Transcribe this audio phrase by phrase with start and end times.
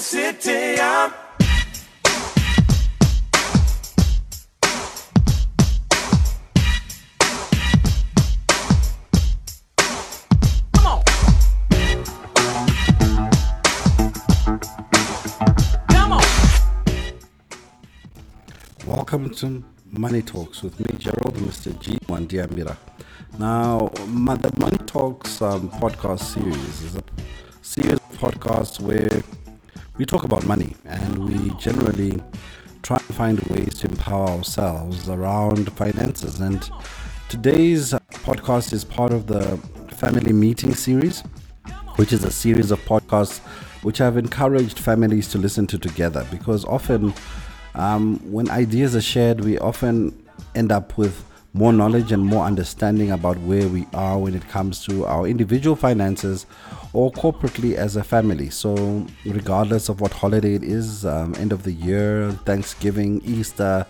[0.00, 0.80] city.
[0.80, 1.12] I'm.
[18.86, 21.78] Welcome to Money Talks with me, Gerald, Mr.
[21.78, 21.98] G.
[22.06, 22.76] Wandiambira.
[23.38, 27.02] Now, the Money Talks um, podcast series is a
[27.60, 29.22] series of podcasts where
[30.00, 32.18] we talk about money and we generally
[32.82, 36.40] try and find ways to empower ourselves around finances.
[36.40, 36.70] And
[37.28, 37.92] today's
[38.24, 39.58] podcast is part of the
[39.96, 41.20] Family Meeting series
[41.96, 43.40] which is a series of podcasts
[43.82, 47.12] which I've encouraged families to listen to together because often
[47.74, 50.18] um, when ideas are shared, we often
[50.54, 54.84] end up with more knowledge and more understanding about where we are when it comes
[54.86, 56.46] to our individual finances
[56.92, 58.50] or corporately as a family.
[58.50, 63.86] So, regardless of what holiday it is, um, end of the year, Thanksgiving, Easter,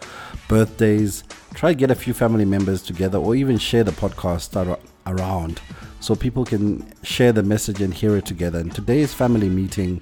[0.49, 5.61] birthdays, try get a few family members together or even share the podcast ar- around
[6.01, 8.59] so people can share the message and hear it together.
[8.59, 10.01] And today's family meeting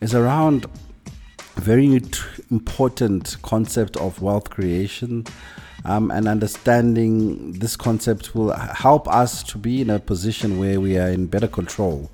[0.00, 0.66] is around
[1.56, 1.86] a very
[2.50, 5.26] important concept of wealth creation.
[5.84, 10.96] Um, and understanding this concept will help us to be in a position where we
[10.98, 12.10] are in better control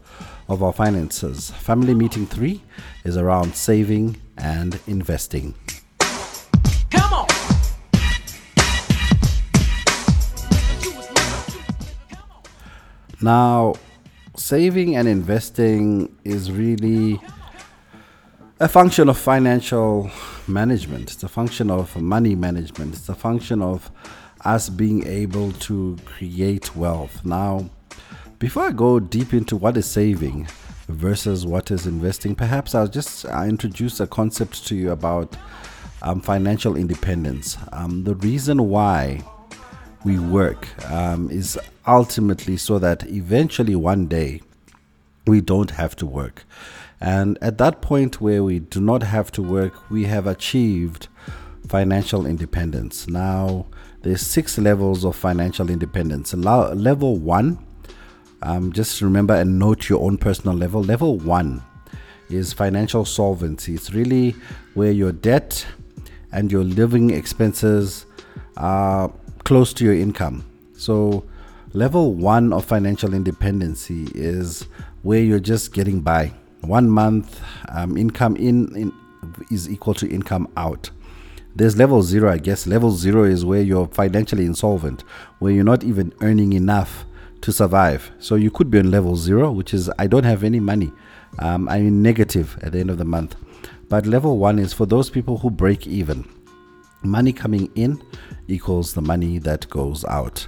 [0.49, 1.51] of our finances.
[1.53, 2.63] Family meeting three
[3.05, 5.55] is around saving and investing.
[6.91, 7.27] Come on.
[13.21, 13.75] Now,
[14.37, 17.21] saving and investing is really
[18.61, 20.11] a function of financial
[20.47, 21.11] management.
[21.11, 22.95] It's a function of money management.
[22.95, 23.91] It's a function of
[24.45, 27.25] us being able to create wealth.
[27.25, 27.71] Now,
[28.39, 30.47] before I go deep into what is saving
[30.89, 35.39] versus what is investing, perhaps I'll just uh, introduce a concept to you about
[36.03, 37.57] um, financial independence.
[37.73, 39.23] Um, the reason why
[40.05, 44.43] we work um, is ultimately so that eventually one day
[45.27, 46.45] we don't have to work.
[47.01, 51.09] And at that point where we do not have to work, we have achieved
[51.67, 53.09] financial independence.
[53.09, 53.67] Now,
[54.03, 56.35] there's six levels of financial independence.
[56.35, 57.59] Level one,
[58.43, 60.83] um, just remember and note your own personal level.
[60.83, 61.63] Level one
[62.29, 63.75] is financial solvency.
[63.75, 64.35] It's really
[64.75, 65.67] where your debt
[66.33, 68.07] and your living expenses
[68.57, 69.13] are
[69.45, 70.45] close to your income.
[70.75, 71.25] So,
[71.73, 74.67] level one of financial independency is
[75.03, 76.33] where you're just getting by.
[76.63, 78.93] One month um, income in, in
[79.51, 80.91] is equal to income out.
[81.57, 82.67] There's level zero, I guess.
[82.67, 85.03] Level zero is where you're financially insolvent,
[85.41, 87.05] where you're not even earning enough
[87.41, 88.11] to survive.
[88.19, 90.93] So you could be on level zero, which is I don't have any money.
[91.39, 93.37] Um, I'm in negative at the end of the month.
[93.89, 96.29] But level one is for those people who break even.
[97.03, 98.01] Money coming in
[98.47, 100.47] equals the money that goes out.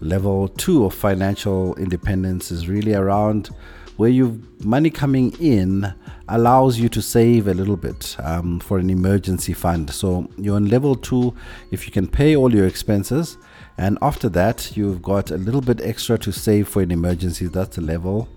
[0.00, 3.50] Level two of financial independence is really around
[3.96, 5.92] where you've money coming in
[6.28, 9.90] allows you to save a little bit um, for an emergency fund.
[9.90, 11.34] So you're on level two
[11.70, 13.36] if you can pay all your expenses,
[13.78, 17.46] and after that you've got a little bit extra to save for an emergency.
[17.46, 18.28] That's level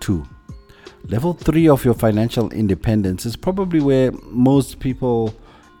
[0.00, 0.26] two.
[1.08, 5.32] Level three of your financial independence is probably where most people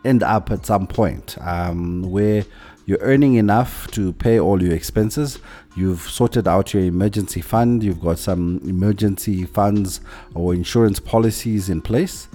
[0.04, 2.44] end up at some point, um, where
[2.86, 5.40] you're earning enough to pay all your expenses.
[5.76, 7.82] You've sorted out your emergency fund.
[7.82, 10.00] You've got some emergency funds
[10.34, 12.28] or insurance policies in place.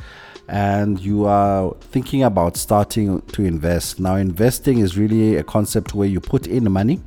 [0.50, 4.02] And you are thinking about starting to invest.
[4.02, 7.00] Now, investing is really a concept where you put in money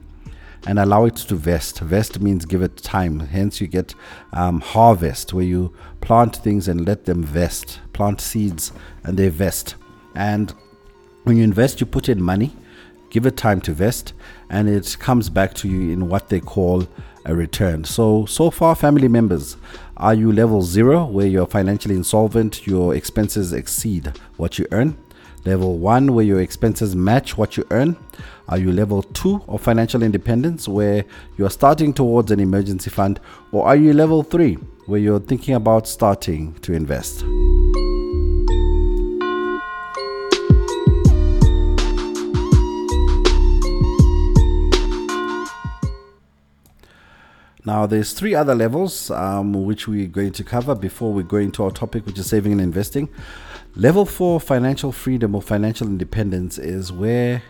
[0.66, 1.80] and allow it to vest.
[1.80, 3.20] Vest means give it time.
[3.20, 3.94] Hence, you get
[4.32, 7.80] um, harvest, where you plant things and let them vest.
[7.92, 8.72] Plant seeds
[9.02, 9.74] and they vest.
[10.14, 10.54] And
[11.24, 12.56] when you invest, you put in money,
[13.14, 14.12] give it time to vest,
[14.50, 16.84] and it comes back to you in what they call
[17.26, 17.84] a return.
[17.84, 19.56] So, so far, family members,
[19.96, 24.96] are you level zero, where you're financially insolvent, your expenses exceed what you earn?
[25.44, 27.96] Level one, where your expenses match what you earn?
[28.48, 31.04] Are you level two of financial independence, where
[31.38, 33.20] you're starting towards an emergency fund?
[33.52, 34.54] Or are you level three,
[34.86, 37.24] where you're thinking about starting to invest?
[47.66, 51.64] Now, there's three other levels um, which we're going to cover before we go into
[51.64, 53.08] our topic, which is saving and investing.
[53.74, 57.42] Level four, financial freedom or financial independence, is where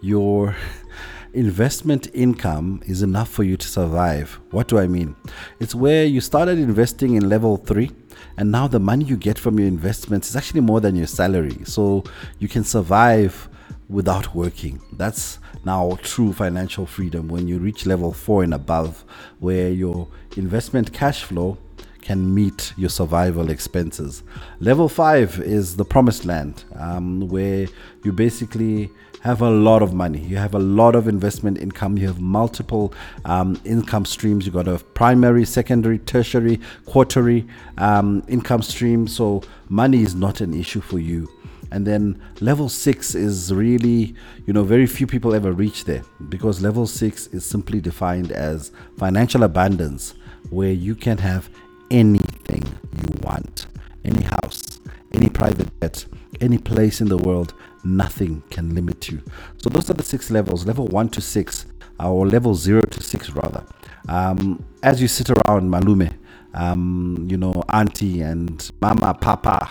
[0.00, 0.54] your
[1.32, 4.38] investment income is enough for you to survive.
[4.52, 5.16] What do I mean?
[5.58, 7.90] It's where you started investing in level three,
[8.36, 11.58] and now the money you get from your investments is actually more than your salary.
[11.64, 12.04] So
[12.38, 13.48] you can survive
[13.88, 14.80] without working.
[14.92, 19.04] That's now true financial freedom when you reach level four and above,
[19.38, 21.58] where your investment cash flow
[22.00, 24.22] can meet your survival expenses.
[24.60, 27.68] Level five is the promised land, um, where
[28.02, 28.90] you basically
[29.20, 30.18] have a lot of money.
[30.18, 31.96] You have a lot of investment income.
[31.96, 32.92] You have multiple
[33.24, 34.46] um, income streams.
[34.46, 37.46] You got a primary, secondary, tertiary, quarterly
[37.78, 39.06] um, income stream.
[39.06, 41.28] So money is not an issue for you.
[41.72, 44.14] And then level six is really,
[44.46, 48.72] you know, very few people ever reach there because level six is simply defined as
[48.98, 50.14] financial abundance,
[50.50, 51.48] where you can have
[51.90, 53.66] anything you want
[54.04, 54.80] any house,
[55.12, 56.04] any private jet,
[56.40, 57.54] any place in the world.
[57.84, 59.22] Nothing can limit you.
[59.58, 61.66] So, those are the six levels level one to six,
[61.98, 63.64] or level zero to six, rather.
[64.08, 66.12] Um, as you sit around Malume,
[66.54, 69.70] um, you know, auntie and mama, papa,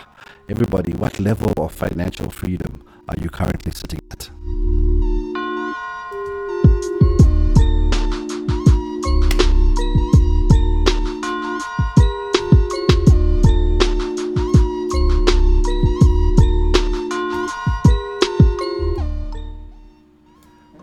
[0.52, 4.30] everybody, what level of financial freedom are you currently sitting at?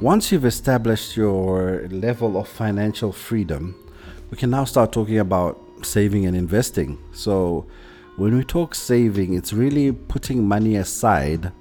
[0.01, 3.75] Once you've established your level of financial freedom,
[4.31, 6.99] we can now start talking about saving and investing.
[7.13, 7.67] So,
[8.19, 11.53] when we talk saving, it's really putting money aside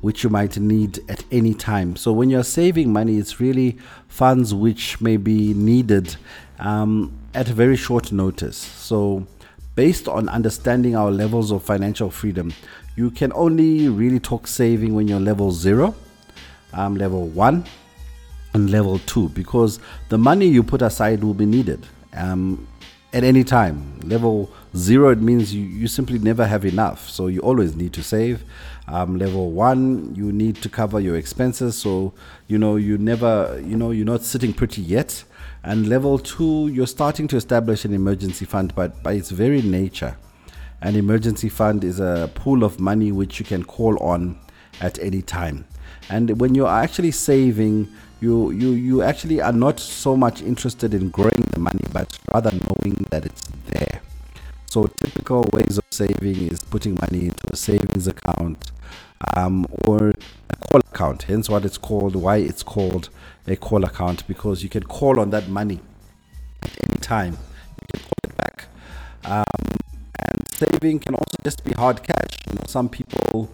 [0.00, 1.96] which you might need at any time.
[1.96, 6.16] So, when you're saving money, it's really funds which may be needed
[6.60, 8.56] um, at a very short notice.
[8.56, 9.26] So,
[9.74, 12.52] based on understanding our levels of financial freedom,
[12.96, 15.94] you can only really talk saving when you're level zero
[16.74, 17.64] um, level one
[18.54, 19.78] and level two because
[20.10, 22.66] the money you put aside will be needed um,
[23.12, 24.00] at any time.
[24.04, 28.02] Level zero, it means you, you simply never have enough, so you always need to
[28.02, 28.42] save.
[28.88, 32.12] Um, level one, you need to cover your expenses, so
[32.48, 35.24] you know you never, you know, you're not sitting pretty yet.
[35.64, 40.16] And level two, you're starting to establish an emergency fund, but by its very nature,
[40.80, 44.36] an emergency fund is a pool of money which you can call on
[44.80, 45.64] at any time.
[46.08, 47.88] And when you are actually saving,
[48.22, 52.52] you, you, you actually are not so much interested in growing the money, but rather
[52.52, 54.00] knowing that it's there.
[54.66, 58.70] So, typical ways of saving is putting money into a savings account
[59.34, 60.12] um, or
[60.50, 61.24] a call account.
[61.24, 63.10] Hence, what it's called, why it's called
[63.48, 65.80] a call account, because you can call on that money
[66.62, 67.36] at any time.
[67.80, 68.66] You can call it back.
[69.24, 69.76] Um,
[70.20, 72.38] and saving can also just be hard cash.
[72.46, 73.50] You know, some people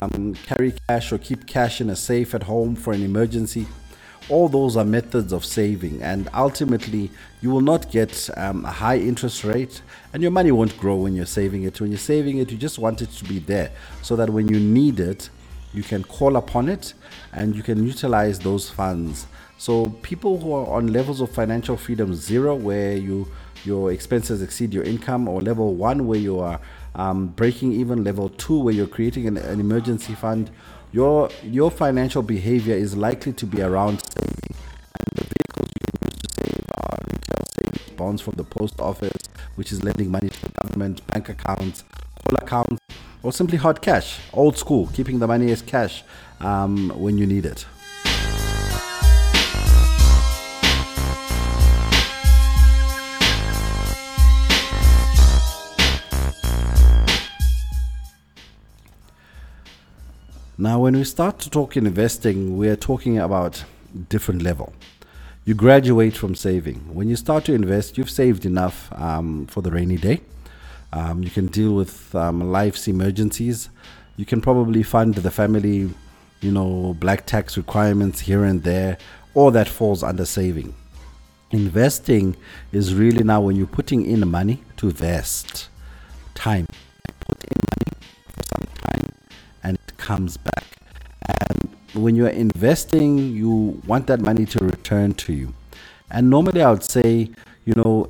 [0.00, 3.68] um, carry cash or keep cash in a safe at home for an emergency.
[4.28, 7.10] All those are methods of saving, and ultimately,
[7.40, 9.80] you will not get um, a high interest rate,
[10.12, 11.80] and your money won't grow when you're saving it.
[11.80, 13.70] When you're saving it, you just want it to be there
[14.02, 15.30] so that when you need it,
[15.72, 16.94] you can call upon it
[17.32, 19.26] and you can utilize those funds.
[19.58, 23.30] So, people who are on levels of financial freedom zero, where you
[23.64, 26.60] your expenses exceed your income, or level one, where you are
[26.94, 30.50] um, breaking even level two, where you're creating an, an, emergency fund,
[30.92, 34.54] your your financial behavior is likely to be around saving.
[34.98, 38.80] And the vehicles you can use to save are retail savings, bonds from the post
[38.80, 39.22] office,
[39.56, 41.84] which is lending money to the government, bank accounts,
[42.24, 42.82] call accounts,
[43.22, 46.04] or simply hard cash, old school, keeping the money as cash
[46.40, 47.66] um, when you need it.
[60.60, 63.62] Now, when we start to talk investing, we are talking about
[64.08, 64.72] different level.
[65.44, 66.92] You graduate from saving.
[66.92, 70.20] When you start to invest, you've saved enough um, for the rainy day.
[70.92, 73.70] Um, you can deal with um, life's emergencies.
[74.16, 75.90] You can probably fund the family,
[76.40, 78.98] you know, black tax requirements here and there.
[79.34, 80.74] All that falls under saving.
[81.52, 82.36] Investing
[82.72, 85.68] is really now when you're putting in money to invest
[86.34, 86.66] time.
[87.20, 88.77] Put in money for some time and it
[90.08, 90.64] comes back.
[91.28, 95.52] And when you're investing, you want that money to return to you.
[96.10, 97.30] And normally, I would say,
[97.66, 98.08] you know,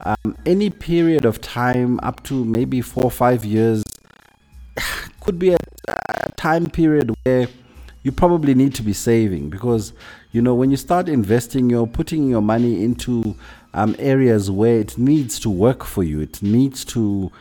[0.00, 3.82] um, any period of time up to maybe four or five years
[5.20, 5.58] could be a,
[5.88, 7.46] a time period where
[8.04, 9.92] you probably need to be saving because
[10.32, 13.34] you know when you start investing you're putting your money into
[13.72, 17.32] um, areas where it needs to work for you it needs to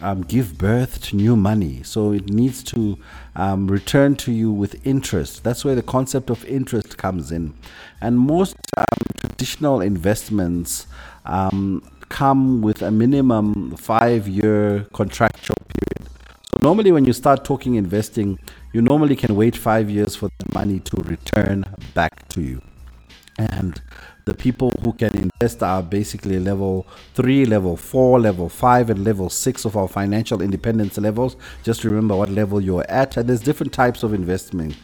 [0.00, 1.82] um, give birth to new money.
[1.82, 2.98] So it needs to
[3.36, 5.44] um, return to you with interest.
[5.44, 7.54] That's where the concept of interest comes in.
[8.00, 8.84] And most um,
[9.18, 10.86] traditional investments
[11.26, 16.10] um, come with a minimum five year contractual period.
[16.50, 18.38] So normally, when you start talking investing,
[18.72, 21.64] you normally can wait five years for the money to return
[21.94, 22.60] back to you.
[23.38, 23.80] And
[24.30, 29.28] the people who can invest are basically level three, level four, level five, and level
[29.28, 31.34] six of our financial independence levels.
[31.64, 34.76] Just remember what level you're at, and there's different types of investment.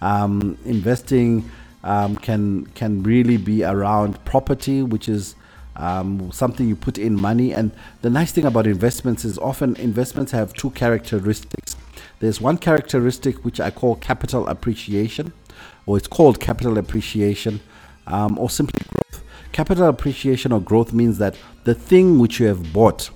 [0.00, 1.50] Um, investing
[1.82, 5.34] um, can can really be around property, which is
[5.76, 7.52] um, something you put in money.
[7.52, 11.76] And the nice thing about investments is often investments have two characteristics.
[12.20, 15.34] There's one characteristic which I call capital appreciation,
[15.84, 17.60] or it's called capital appreciation
[18.06, 19.24] um, or simply growth.
[19.52, 23.10] Capital appreciation or growth means that the thing which you have bought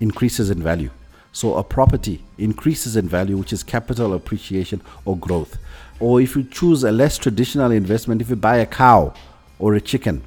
[0.00, 0.90] increases in value.
[1.32, 5.58] So a property increases in value, which is capital appreciation or growth.
[5.98, 9.14] Or if you choose a less traditional investment, if you buy a cow
[9.58, 10.22] or a chicken,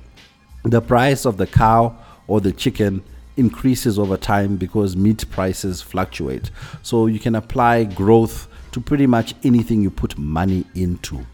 [0.64, 1.96] the price of the cow
[2.28, 3.04] or the chicken
[3.38, 6.52] increases over time because meat prices fluctuate.
[6.82, 11.26] So you can apply growth to pretty much anything you put money into.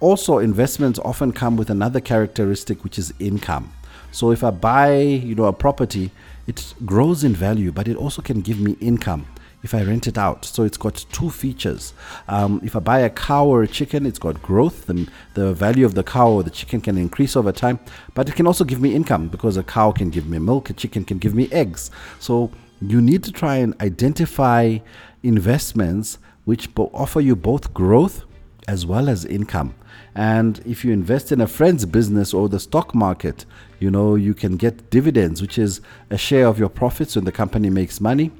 [0.00, 3.72] Also, investments often come with another characteristic, which is income.
[4.12, 6.10] So if I buy, you know, a property,
[6.46, 9.26] it grows in value, but it also can give me income
[9.62, 10.44] if I rent it out.
[10.44, 11.92] So it's got two features.
[12.28, 14.86] Um, if I buy a cow or a chicken, it's got growth.
[14.86, 17.78] The, the value of the cow or the chicken can increase over time,
[18.14, 20.72] but it can also give me income because a cow can give me milk, a
[20.72, 21.90] chicken can give me eggs.
[22.18, 24.78] So you need to try and identify
[25.22, 28.24] investments which offer you both growth
[28.66, 29.74] as well as income.
[30.14, 33.44] And if you invest in a friend's business or the stock market,
[33.78, 37.32] you know, you can get dividends, which is a share of your profits when the
[37.32, 38.32] company makes money.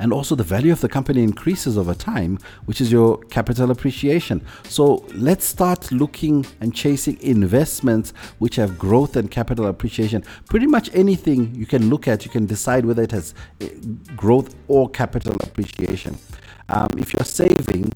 [0.00, 4.44] And also, the value of the company increases over time, which is your capital appreciation.
[4.64, 10.22] So, let's start looking and chasing investments which have growth and capital appreciation.
[10.48, 13.70] Pretty much anything you can look at, you can decide whether it has eh,
[14.14, 16.16] growth or capital appreciation.
[16.68, 17.92] Um, if you're saving,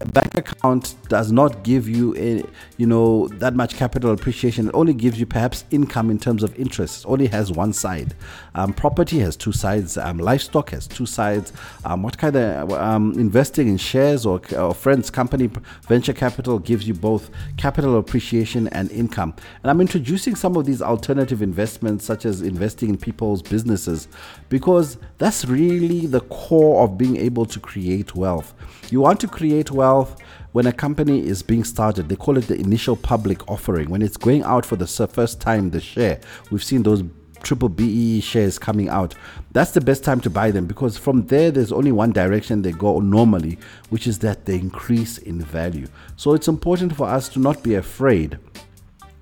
[0.00, 2.44] a bank account does not give you a,
[2.76, 4.68] you know that much capital appreciation.
[4.68, 7.04] It only gives you perhaps income in terms of interest.
[7.04, 8.14] It only has one side.
[8.54, 9.96] Um, property has two sides.
[9.96, 11.52] Um, livestock has two sides.
[11.84, 15.50] Um, what kind of um, investing in shares or, or friends company
[15.88, 19.34] venture capital gives you both capital appreciation and income.
[19.62, 24.08] And i'm introducing some of these alternative investments such as investing in people's businesses
[24.48, 28.54] because that's really the core of being able to create wealth.
[28.90, 30.20] You want to create wealth
[30.52, 32.08] when a company is being started.
[32.08, 33.90] They call it the initial public offering.
[33.90, 36.20] When it's going out for the first time, the share.
[36.50, 37.02] We've seen those
[37.42, 39.14] triple BE shares coming out.
[39.52, 42.72] That's the best time to buy them because from there, there's only one direction they
[42.72, 43.58] go normally,
[43.90, 45.86] which is that they increase in value.
[46.16, 48.38] So it's important for us to not be afraid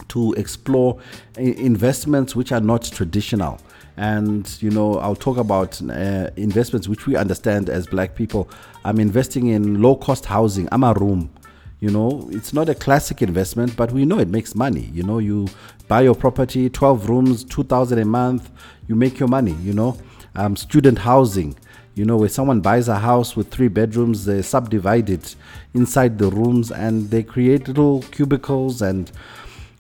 [0.09, 1.01] to explore
[1.37, 3.61] investments which are not traditional
[3.97, 8.49] and you know i'll talk about uh, investments which we understand as black people.
[8.85, 10.69] I'm investing in low cost housing.
[10.73, 11.31] I'm a room.
[11.81, 14.91] You know it's not a classic investment but we know it makes money.
[14.93, 15.49] You know you
[15.89, 18.51] buy your property 12 rooms 2000 a month
[18.89, 19.99] you make your money you know.
[20.35, 21.55] Um, student housing.
[21.95, 25.37] You know where someone buys a house with three bedrooms they subdivide it
[25.75, 29.13] inside the rooms and they create little cubicles and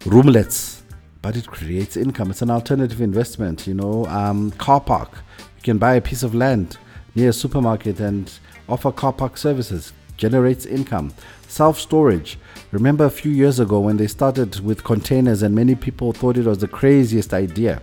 [0.04, 0.81] roomlets
[1.22, 2.30] but it creates income.
[2.30, 4.04] It's an alternative investment, you know.
[4.06, 5.10] Um, car park.
[5.38, 6.76] You can buy a piece of land
[7.14, 8.30] near a supermarket and
[8.68, 11.14] offer car park services, generates income.
[11.46, 12.38] Self storage.
[12.72, 16.46] Remember a few years ago when they started with containers and many people thought it
[16.46, 17.80] was the craziest idea.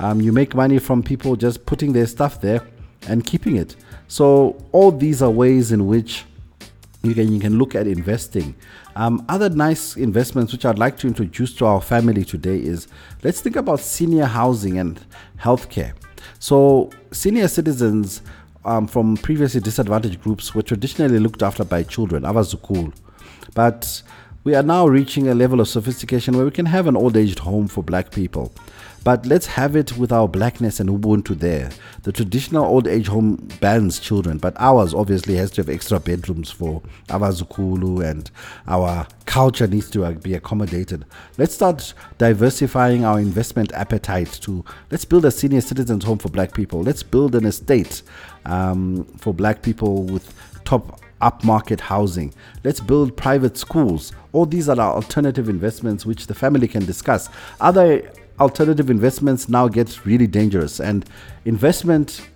[0.00, 2.62] Um, you make money from people just putting their stuff there
[3.08, 3.76] and keeping it.
[4.08, 6.24] So, all these are ways in which
[7.02, 8.54] you can you can look at investing.
[8.94, 12.88] Um, other nice investments which I'd like to introduce to our family today is
[13.22, 15.04] let's think about senior housing and
[15.38, 15.94] healthcare.
[16.38, 18.22] So senior citizens
[18.64, 22.92] um, from previously disadvantaged groups were traditionally looked after by children, abazukulu,
[23.54, 24.02] but
[24.44, 27.38] we are now reaching a level of sophistication where we can have an old aged
[27.38, 28.52] home for black people.
[29.04, 31.70] But let's have it with our blackness and Ubuntu there.
[32.02, 36.50] The traditional old age home bans children, but ours obviously has to have extra bedrooms
[36.50, 38.30] for our Zukulu and
[38.66, 41.04] our culture needs to uh, be accommodated.
[41.36, 46.52] Let's start diversifying our investment appetite to let's build a senior citizens home for black
[46.52, 46.80] people.
[46.82, 48.02] Let's build an estate
[48.44, 50.32] um, for black people with
[50.64, 52.34] top upmarket housing.
[52.64, 54.12] Let's build private schools.
[54.32, 57.28] All these are our alternative investments which the family can discuss.
[57.60, 58.10] Other
[58.40, 61.08] alternative investments now get really dangerous and
[61.44, 62.28] investment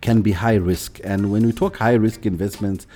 [0.00, 1.00] can be high risk.
[1.04, 2.86] And when we talk high risk investments,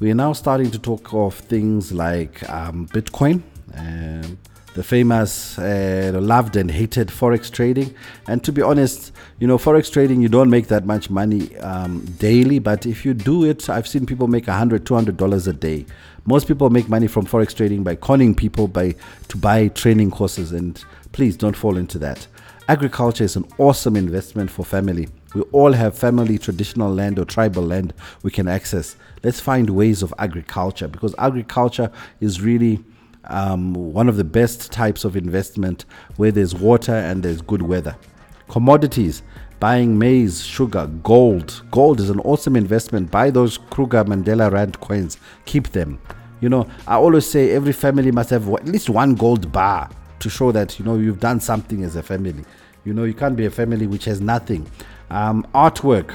[0.00, 3.42] we are now starting to talk of things like um, Bitcoin,
[3.74, 4.38] um,
[4.74, 7.94] the famous, uh, loved and hated forex trading.
[8.28, 12.04] And to be honest, you know, forex trading, you don't make that much money um,
[12.18, 15.86] daily, but if you do it, I've seen people make $100, $200 a day.
[16.26, 18.94] Most people make money from forex trading by conning people by
[19.28, 22.26] to buy training courses, and please don't fall into that.
[22.68, 25.08] Agriculture is an awesome investment for family.
[25.34, 28.94] We all have family traditional land or tribal land we can access.
[29.24, 32.84] Let's find ways of agriculture because agriculture is really
[33.24, 35.84] um, one of the best types of investment
[36.16, 37.96] where there's water and there's good weather.
[38.48, 39.22] Commodities,
[39.60, 41.62] buying maize, sugar, gold.
[41.70, 43.10] Gold is an awesome investment.
[43.10, 46.00] Buy those Kruger Mandela Rand coins, keep them.
[46.40, 50.30] You know, I always say every family must have at least one gold bar to
[50.30, 52.44] show that, you know, you've done something as a family.
[52.84, 54.66] You know, you can't be a family which has nothing.
[55.10, 56.14] Um, artwork,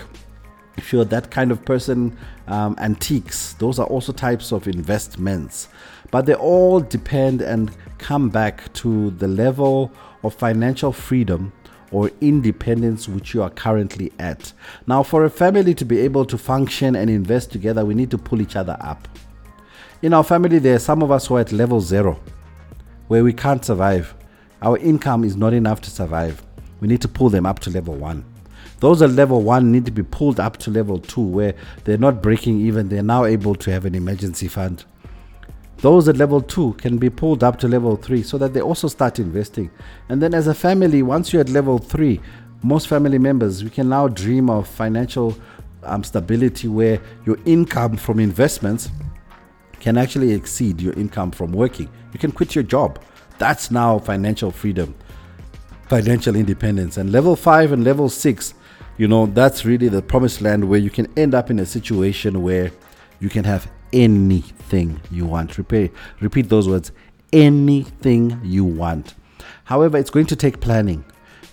[0.78, 2.18] if you're that kind of person,
[2.48, 5.70] um, antiques, those are also types of investments.
[6.12, 9.92] But they all depend and come back to the level
[10.24, 11.54] of financial freedom
[11.92, 14.52] or independence which you are currently at.
[14.88, 18.18] Now, for a family to be able to function and invest together, we need to
[18.18, 19.08] pull each other up.
[20.02, 22.20] In our family, there are some of us who are at level zero,
[23.08, 24.14] where we can't survive.
[24.62, 26.44] Our income is not enough to survive.
[26.80, 28.26] We need to pull them up to level one.
[28.86, 32.22] Those at level one need to be pulled up to level two, where they're not
[32.22, 34.86] breaking even, they're now able to have an emergency fund.
[35.78, 38.88] Those at level two can be pulled up to level three so that they also
[38.88, 39.72] start investing.
[40.10, 42.22] And then, as a family, once you're at level three,
[42.62, 45.36] most family members, we can now dream of financial
[45.82, 48.92] um, stability where your income from investments
[49.80, 51.90] can actually exceed your income from working.
[52.14, 53.02] You can quit your job.
[53.40, 54.94] That's now financial freedom,
[55.90, 56.98] financial independence.
[56.98, 58.54] And level five and level six,
[58.98, 62.42] you know, that's really the promised land where you can end up in a situation
[62.42, 62.72] where
[63.20, 65.58] you can have anything you want.
[65.58, 66.92] Repeat, repeat those words
[67.34, 69.14] anything you want.
[69.66, 71.04] However, it's going to take planning.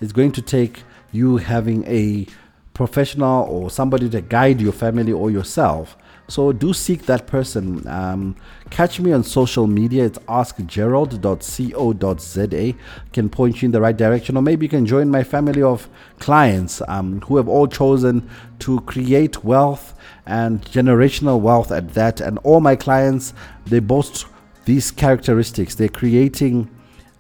[0.01, 2.27] It's going to take you having a
[2.75, 5.97] professional or somebody to guide your family or yourself.
[6.29, 7.85] So do seek that person.
[7.87, 8.37] Um,
[8.71, 10.05] catch me on social media.
[10.05, 12.75] It's askgerald.co.za.
[13.13, 15.89] Can point you in the right direction, or maybe you can join my family of
[16.21, 18.31] clients um, who have all chosen
[18.61, 22.21] to create wealth and generational wealth at that.
[22.21, 23.35] And all my clients,
[23.67, 24.27] they boast
[24.65, 25.75] these characteristics.
[25.75, 26.71] They're creating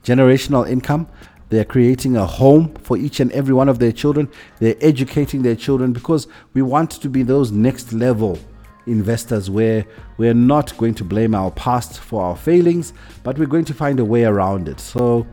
[0.05, 1.09] generational income.
[1.51, 4.31] They're creating a home for each and every one of their children.
[4.59, 8.39] They're educating their children because we want to be those next level
[8.87, 12.93] investors where we're not going to blame our past for our failings,
[13.23, 14.81] but we're going to find a way around it.
[14.81, 15.27] So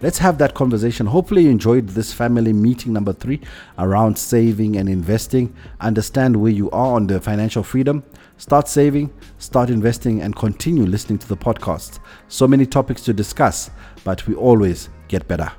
[0.00, 1.06] let's have that conversation.
[1.06, 3.40] Hopefully, you enjoyed this family meeting number three
[3.78, 5.54] around saving and investing.
[5.80, 8.04] Understand where you are on the financial freedom.
[8.38, 12.00] Start saving, start investing, and continue listening to the podcast.
[12.28, 13.70] So many topics to discuss,
[14.04, 15.50] but we always get better.